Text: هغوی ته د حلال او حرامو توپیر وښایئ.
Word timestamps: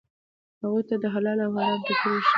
هغوی 0.61 0.83
ته 0.89 0.95
د 1.03 1.05
حلال 1.13 1.37
او 1.45 1.51
حرامو 1.55 1.85
توپیر 1.87 2.13
وښایئ. 2.13 2.29